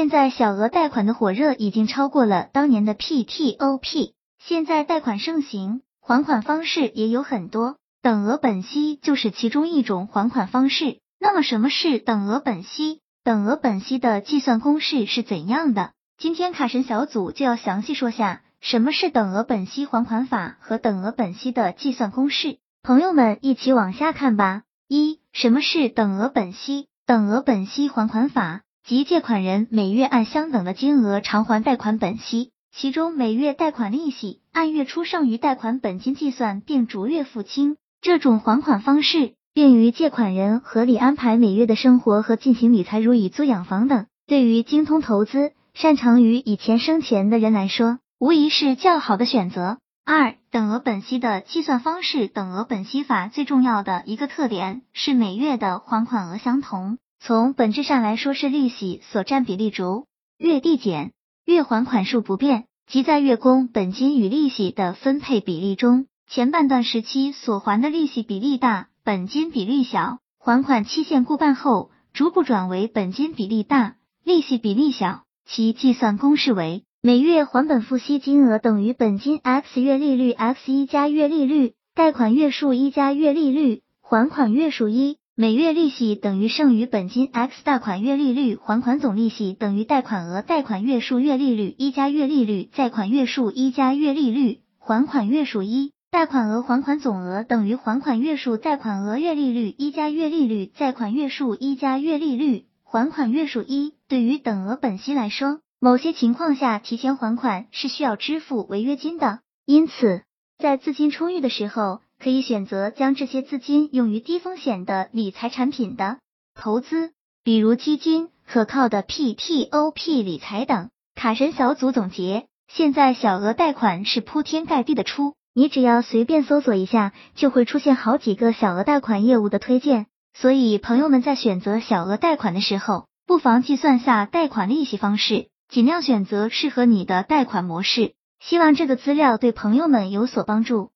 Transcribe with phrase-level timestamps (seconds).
[0.00, 4.12] 现在小额贷款的火热已经超过了当年的 PTOP。
[4.38, 11.00] 现在贷款盛行，还款方式也有很多，等额本息就是其中一种还款方式。
[11.18, 13.00] 那么什么是等额本息？
[13.22, 15.92] 等额本息的计算公式是怎样的？
[16.16, 22.56] 今天卡神小组就要详细说下什么是等额本息还款法和等额本息的计算公式。
[22.82, 24.62] 朋友们一起往下看吧。
[24.88, 26.86] 一、什么是等额本息？
[27.04, 37.76] 等额本息还款法，即借款人每月按相等的金额偿还贷款本息，其中每月贷款利息按月初剩余贷款本金计算，并逐月付清。
[38.00, 39.34] 这种还款方式。
[39.52, 44.06] 便于借款人合理安排每月的生活和进行理财，如以租养房等。
[44.28, 49.78] 对于精通投资、擅长于以钱生钱的人来说，无疑是较好的选择。
[50.04, 60.06] 二、等额本息的计算方式，等额本息法最重要的一个特点是每月的还款额相同，从本质上来说是利息所占比例逐
[60.38, 61.12] 月递减，
[61.44, 68.88] 月还款数不变，即在月供本金与利息的分配比例中，前半段时期所还的利息比例大。
[69.04, 75.24] 本金比例小，还款期限过半后，逐步转为本金比例大，利息比例小。
[75.44, 85.18] 其计算公式为：每月还本付息金额等于本金 x 月利率 x 一加月利率，贷款月数一加月利率，还款月数一。
[85.36, 95.92] 每月利息等于剩余本金 x 贷款月利率，还款总利息等于贷款额贷款月数月利率一加月利率，贷款月数一加月利率，还款月数一。
[96.10, 103.94] 贷款额还款总额等于还款月数贷款额月利率一加月利率贷款月数一加月利率还款月数一。
[104.08, 110.22] 对于等额本息来说，某些情况下提前还款是需要支付违约金的，因此
[110.58, 116.18] 在资金充裕的时候，可以选择将这些资金用于低风险的理财产品的
[116.54, 117.12] 投资，
[117.42, 120.90] 比如基金、可靠的 PTOP 理财等。
[121.14, 125.34] 卡神小组总结：现在小额贷款是铺天盖地的出。
[125.54, 130.06] 你只要随便搜索一下，就会出现好几个小额贷款业务的推荐。
[130.34, 138.12] 所以，朋友们在选择小额贷款的时候，不妨计算下贷款利息方式，尽量选择适合你的贷款模式。
[138.38, 140.90] 希望这个资料对朋友们有所帮助。